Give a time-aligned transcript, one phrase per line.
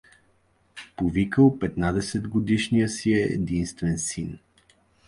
[0.95, 4.39] Повикал петнадесетгодишния си единствен син.